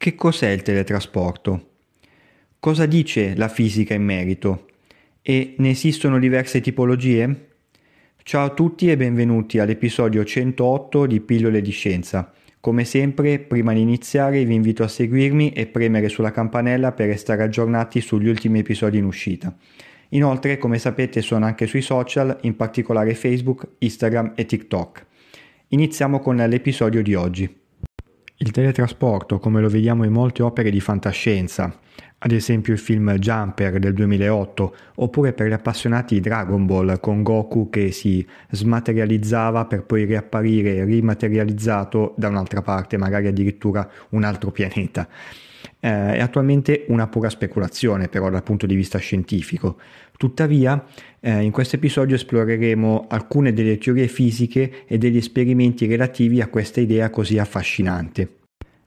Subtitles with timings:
[0.00, 1.72] Che cos'è il teletrasporto?
[2.58, 4.68] Cosa dice la fisica in merito?
[5.20, 7.48] E ne esistono diverse tipologie?
[8.22, 12.32] Ciao a tutti e benvenuti all'episodio 108 di Pillole di Scienza.
[12.60, 17.42] Come sempre, prima di iniziare vi invito a seguirmi e premere sulla campanella per restare
[17.42, 19.54] aggiornati sugli ultimi episodi in uscita.
[20.12, 25.06] Inoltre, come sapete, sono anche sui social, in particolare Facebook, Instagram e TikTok.
[25.68, 27.59] Iniziamo con l'episodio di oggi.
[28.42, 31.78] Il teletrasporto, come lo vediamo in molte opere di fantascienza,
[32.16, 37.22] ad esempio il film Jumper del 2008, oppure per gli appassionati di Dragon Ball con
[37.22, 44.50] Goku che si smaterializzava per poi riapparire rimaterializzato da un'altra parte, magari addirittura un altro
[44.50, 45.06] pianeta.
[45.78, 49.76] Eh, è attualmente una pura speculazione però dal punto di vista scientifico.
[50.20, 50.84] Tuttavia,
[51.18, 56.82] eh, in questo episodio esploreremo alcune delle teorie fisiche e degli esperimenti relativi a questa
[56.82, 58.40] idea così affascinante.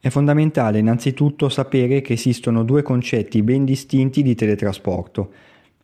[0.00, 5.30] È fondamentale innanzitutto sapere che esistono due concetti ben distinti di teletrasporto,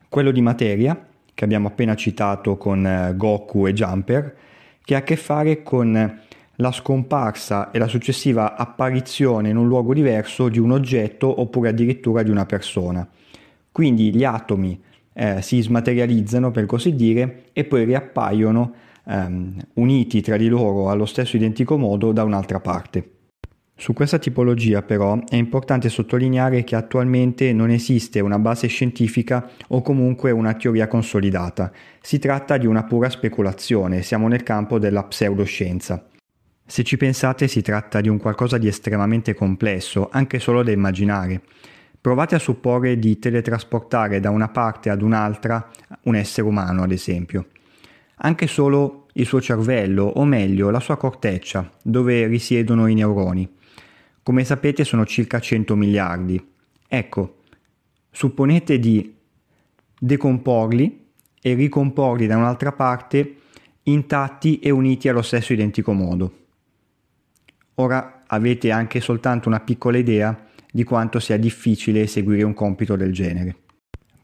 [0.09, 4.37] quello di materia, che abbiamo appena citato con eh, Goku e Jumper,
[4.83, 6.21] che ha a che fare con
[6.55, 12.23] la scomparsa e la successiva apparizione in un luogo diverso di un oggetto oppure addirittura
[12.23, 13.07] di una persona.
[13.71, 14.81] Quindi gli atomi
[15.15, 18.75] eh, si smaterializzano per così dire e poi riappaiono
[19.07, 23.11] ehm, uniti tra di loro allo stesso identico modo da un'altra parte.
[23.77, 29.83] Su questa tipologia però è importante sottolineare che attualmente non esiste una base scientifica o
[29.83, 31.73] comunque una teoria consolidata.
[32.01, 36.07] Si tratta di una pura speculazione, siamo nel campo della pseudoscienza.
[36.65, 41.43] Se ci pensate si tratta di un qualcosa di estremamente complesso, anche solo da immaginare.
[42.05, 45.71] Provate a supporre di teletrasportare da una parte ad un'altra
[46.03, 47.47] un essere umano, ad esempio.
[48.17, 53.51] Anche solo il suo cervello, o meglio la sua corteccia, dove risiedono i neuroni.
[54.23, 56.47] Come sapete sono circa 100 miliardi.
[56.87, 57.39] Ecco,
[58.11, 59.17] supponete di
[59.99, 61.07] decomporli
[61.41, 63.37] e ricomporli da un'altra parte
[63.85, 66.35] intatti e uniti allo stesso identico modo.
[67.77, 73.13] Ora avete anche soltanto una piccola idea di quanto sia difficile eseguire un compito del
[73.13, 73.55] genere.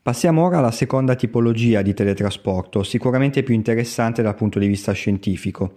[0.02, 5.76] Passiamo ora alla seconda tipologia di teletrasporto, sicuramente più interessante dal punto di vista scientifico,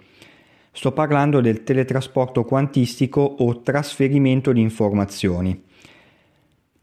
[0.76, 5.66] Sto parlando del teletrasporto quantistico o trasferimento di informazioni.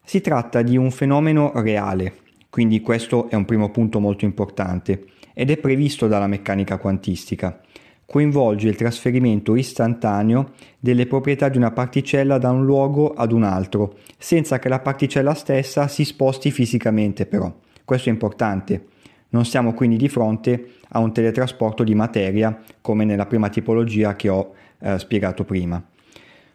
[0.05, 2.19] Si tratta di un fenomeno reale,
[2.50, 7.61] quindi questo è un primo punto molto importante, ed è previsto dalla meccanica quantistica.
[8.10, 10.50] Coinvolge il trasferimento istantaneo
[10.81, 15.34] delle proprietà di una particella da un luogo ad un altro, senza che la particella
[15.34, 17.54] stessa si sposti fisicamente però.
[17.84, 18.99] Questo è importante
[19.31, 24.28] non siamo quindi di fronte a un teletrasporto di materia come nella prima tipologia che
[24.28, 25.82] ho eh, spiegato prima.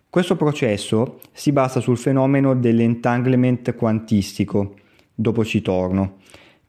[0.09, 4.75] Questo processo si basa sul fenomeno dell'entanglement quantistico,
[5.13, 6.17] dopo ci torno,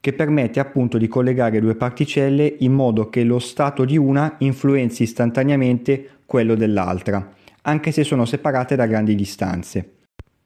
[0.06, 5.02] che permette appunto di collegare due particelle in modo che lo stato di una influenzi
[5.02, 9.94] istantaneamente quello dell'altra, anche se sono separate da grandi distanze.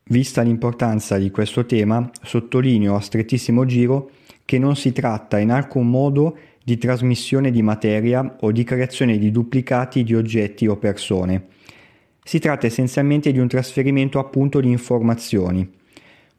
[0.04, 4.12] Vista l'importanza di questo tema, sottolineo a strettissimo giro
[4.47, 9.31] che non si tratta in alcun modo di trasmissione di materia o di creazione di
[9.31, 11.48] duplicati di oggetti o persone.
[12.25, 15.79] Si tratta essenzialmente di un trasferimento appunto di informazioni.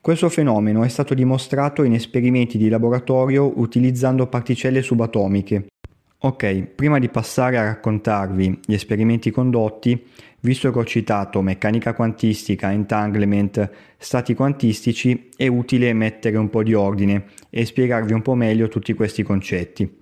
[0.02, 5.68] Questo fenomeno è stato dimostrato in esperimenti di laboratorio utilizzando particelle subatomiche.
[6.24, 10.04] Ok, prima di passare a raccontarvi gli esperimenti condotti,
[10.44, 16.74] Visto che ho citato meccanica quantistica, entanglement, stati quantistici, è utile mettere un po' di
[16.74, 20.00] ordine e spiegarvi un po' meglio tutti questi concetti.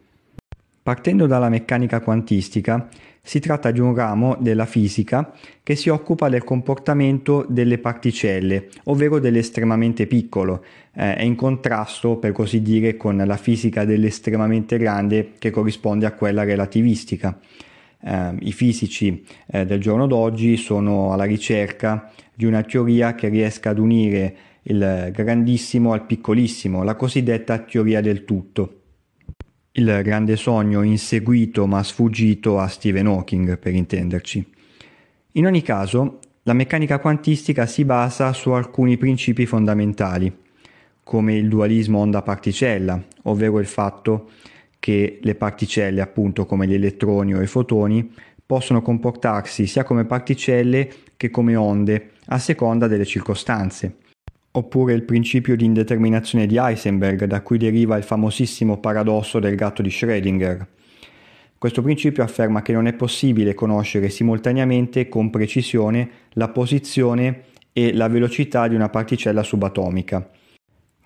[0.81, 2.88] Partendo dalla meccanica quantistica,
[3.21, 9.19] si tratta di un ramo della fisica che si occupa del comportamento delle particelle, ovvero
[9.19, 10.63] dell'estremamente piccolo,
[10.94, 16.13] eh, è in contrasto per così dire con la fisica dell'estremamente grande che corrisponde a
[16.13, 17.39] quella relativistica
[18.01, 23.72] eh, i fisici eh, del giorno d'oggi sono alla ricerca di una teoria che riesca
[23.72, 28.78] ad unire il grandissimo al piccolissimo, la cosiddetta teoria del tutto.
[29.71, 34.45] Il grande sogno inseguito ma sfuggito a Stephen Hawking, per intenderci.
[35.33, 36.19] In ogni caso,
[36.50, 40.36] La meccanica quantistica si basa su alcuni principi fondamentali,
[41.04, 44.31] come il dualismo onda-particella, ovvero il fatto
[44.80, 48.12] che le particelle, appunto come gli elettroni o i fotoni,
[48.44, 53.98] possono comportarsi sia come particelle che come onde, a seconda delle circostanze.
[54.51, 59.84] Oppure il principio di indeterminazione di Heisenberg, da cui deriva il famosissimo paradosso del gatto
[59.84, 60.66] di Schrödinger.
[61.57, 67.44] Questo principio afferma che non è possibile conoscere simultaneamente con precisione la posizione
[67.74, 70.28] e la velocità di una particella subatomica.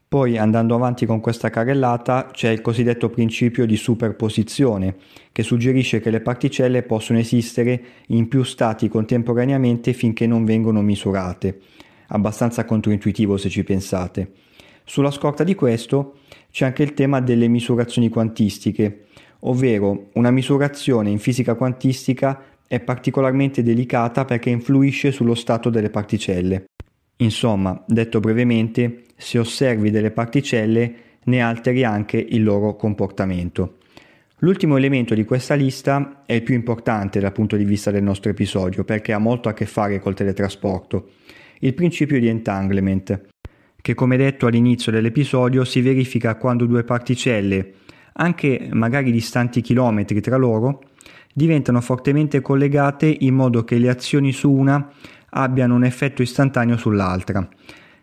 [0.07, 4.95] Poi andando avanti con questa carrellata c'è il cosiddetto principio di superposizione,
[5.31, 11.59] che suggerisce che le particelle possono esistere in più stati contemporaneamente finché non vengono misurate.
[12.07, 14.31] Abbastanza controintuitivo se ci pensate.
[14.83, 16.19] Sulla scorta di questo
[16.51, 19.05] c'è anche il tema delle misurazioni quantistiche,
[19.41, 26.65] ovvero una misurazione in fisica quantistica è particolarmente delicata perché influisce sullo stato delle particelle.
[27.17, 30.95] Insomma, detto brevemente, se osservi delle particelle
[31.25, 33.77] ne alteri anche il loro comportamento.
[34.39, 38.29] L'ultimo elemento di questa lista è il più importante dal punto di vista del nostro
[38.29, 41.11] episodio perché ha molto a che fare col teletrasporto,
[41.63, 43.21] il principio di entanglement,
[43.81, 47.73] che come detto all'inizio dell'episodio si verifica quando due particelle,
[48.13, 50.83] anche magari distanti chilometri tra loro,
[51.33, 54.91] diventano fortemente collegate in modo che le azioni su una
[55.29, 57.47] abbiano un effetto istantaneo sull'altra.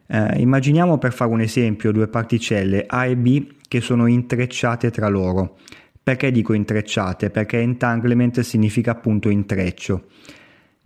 [0.07, 5.09] Eh, immaginiamo per fare un esempio due particelle A e B che sono intrecciate tra
[5.09, 5.59] loro.
[6.03, 7.29] Perché dico intrecciate?
[7.29, 10.07] Perché entanglement significa appunto intreccio.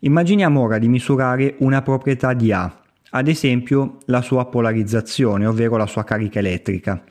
[0.04, 2.70] Immaginiamo ora di misurare una proprietà di A,
[3.12, 7.02] ad esempio la sua polarizzazione, ovvero la sua carica elettrica.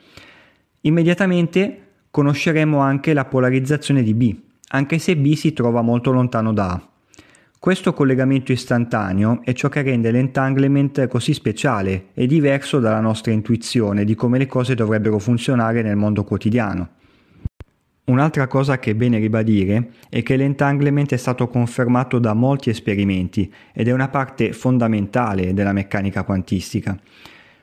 [0.81, 1.79] Immediatamente
[2.11, 4.35] conosceremo anche la polarizzazione di B,
[4.67, 6.87] anche se B si trova molto lontano da A.
[7.57, 14.05] Questo collegamento istantaneo è ciò che rende l'entanglement così speciale e diverso dalla nostra intuizione
[14.05, 16.89] di come le cose dovrebbero funzionare nel mondo quotidiano.
[18.05, 23.51] Un'altra cosa che è bene ribadire è che l'entanglement è stato confermato da molti esperimenti
[23.71, 26.99] ed è una parte fondamentale della meccanica quantistica.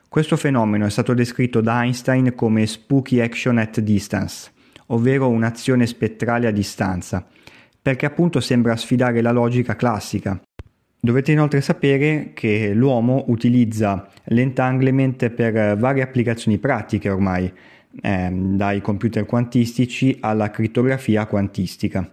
[0.08, 4.50] Questo fenomeno è stato descritto da Einstein come spooky action at distance,
[4.87, 7.26] ovvero un'azione spettrale a distanza,
[7.82, 10.40] perché appunto sembra sfidare la logica classica.
[10.98, 17.52] Dovete inoltre sapere che l'uomo utilizza l'entanglement per varie applicazioni pratiche ormai,
[18.00, 22.10] eh, dai computer quantistici alla crittografia quantistica.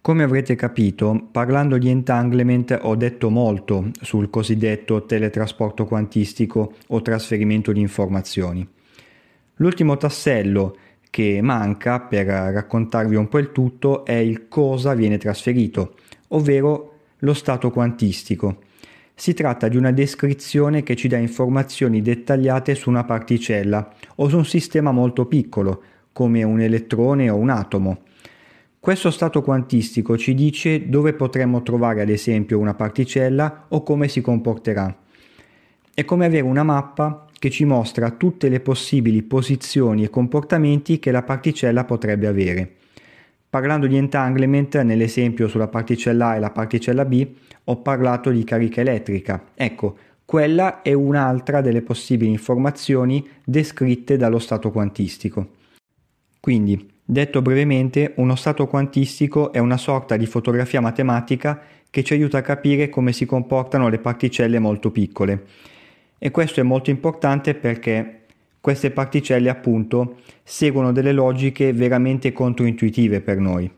[0.00, 7.70] Come avrete capito, parlando di entanglement ho detto molto sul cosiddetto teletrasporto quantistico o trasferimento
[7.70, 8.68] di informazioni.
[9.56, 10.76] L'ultimo tassello
[11.08, 15.94] che manca per raccontarvi un po' il tutto è il cosa viene trasferito,
[16.28, 18.58] ovvero lo stato quantistico.
[19.14, 24.36] Si tratta di una descrizione che ci dà informazioni dettagliate su una particella o su
[24.36, 25.82] un sistema molto piccolo,
[26.12, 28.02] come un elettrone o un atomo.
[28.80, 34.20] Questo stato quantistico ci dice dove potremmo trovare ad esempio una particella o come si
[34.20, 34.92] comporterà.
[35.94, 41.10] È come avere una mappa che ci mostra tutte le possibili posizioni e comportamenti che
[41.12, 42.76] la particella potrebbe avere.
[43.52, 47.26] Parlando di entanglement, nell'esempio sulla particella A e la particella B,
[47.64, 49.48] ho parlato di carica elettrica.
[49.54, 49.94] Ecco,
[50.24, 55.48] quella è un'altra delle possibili informazioni descritte dallo stato quantistico.
[56.40, 62.38] Quindi, detto brevemente, uno stato quantistico è una sorta di fotografia matematica che ci aiuta
[62.38, 65.44] a capire come si comportano le particelle molto piccole
[66.24, 68.21] e questo è molto importante perché
[68.62, 73.68] queste particelle appunto seguono delle logiche veramente controintuitive per noi.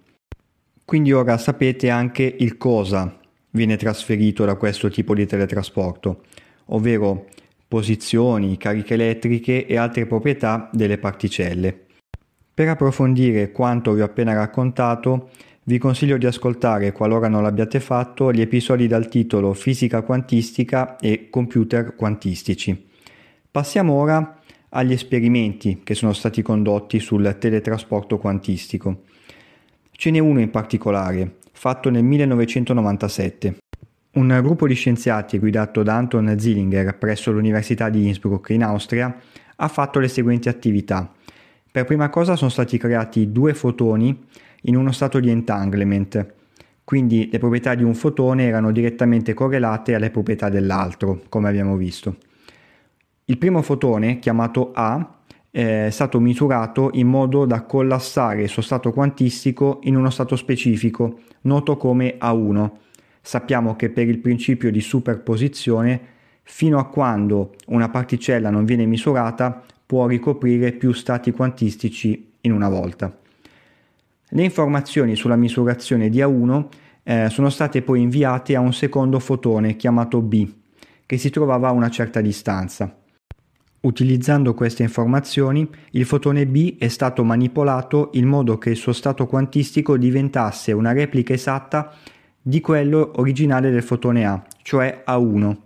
[0.85, 3.19] Quindi ora sapete anche il cosa
[3.53, 6.25] viene trasferito da questo tipo di teletrasporto,
[6.67, 7.29] ovvero
[7.67, 11.87] posizioni, cariche elettriche e altre proprietà delle particelle.
[12.53, 15.31] Per approfondire quanto vi ho appena raccontato,
[15.65, 21.31] vi consiglio di ascoltare, qualora non l'abbiate fatto, gli episodi dal titolo Fisica quantistica e
[21.31, 22.91] computer quantistici.
[23.51, 24.41] Passiamo ora
[24.77, 29.03] agli esperimenti che sono stati condotti sul teletrasporto quantistico.
[29.93, 33.57] Ce n'è uno in particolare, fatto nel 1997.
[34.15, 39.17] Un gruppo di scienziati guidato da Anton Zillinger presso l'Università di Innsbruck in Austria
[39.57, 41.13] ha fatto le seguenti attività.
[41.71, 44.27] Per prima cosa sono stati creati due fotoni
[44.63, 46.35] in uno stato di entanglement,
[46.83, 52.17] quindi le proprietà di un fotone erano direttamente correlate alle proprietà dell'altro, come abbiamo visto.
[53.27, 55.19] Il primo fotone, chiamato A,
[55.51, 61.21] è stato misurato in modo da collassare il suo stato quantistico in uno stato specifico,
[61.43, 62.71] noto come A1,
[63.27, 65.99] Sappiamo che per il principio di superposizione,
[66.43, 72.69] fino a quando una particella non viene misurata, può ricoprire più stati quantistici in una
[72.69, 73.17] volta.
[74.29, 76.67] Le informazioni sulla misurazione di A1
[77.03, 80.47] eh, sono state poi inviate a un secondo fotone chiamato B,
[81.07, 82.95] che si trovava a una certa distanza.
[83.85, 89.27] Utilizzando queste informazioni, il fotone B è stato manipolato in modo che il suo stato
[89.27, 91.93] quantistico diventasse una replica esatta
[92.41, 95.57] di quello originale del fotone A, cioè A1.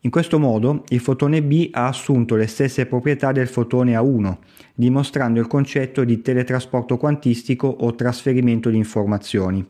[0.00, 4.36] In questo modo il fotone B ha assunto le stesse proprietà del fotone A1,
[4.74, 9.66] dimostrando il concetto di teletrasporto quantistico o trasferimento di informazioni.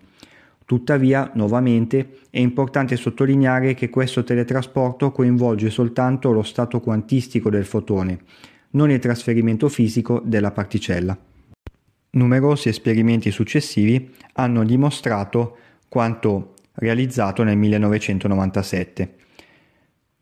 [0.68, 8.20] Tuttavia, nuovamente, è importante sottolineare che questo teletrasporto coinvolge soltanto lo stato quantistico del fotone,
[8.72, 11.16] non il trasferimento fisico della particella.
[12.10, 15.56] Numerosi esperimenti successivi hanno dimostrato
[15.88, 19.14] quanto realizzato nel 1997.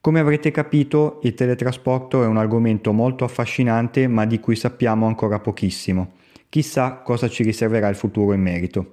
[0.01, 5.41] Come avrete capito, il teletrasporto è un argomento molto affascinante ma di cui sappiamo ancora
[5.41, 6.13] pochissimo.
[6.49, 8.93] Chissà cosa ci riserverà il futuro in merito.